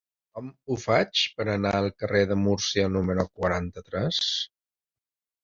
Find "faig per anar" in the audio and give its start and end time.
0.83-1.73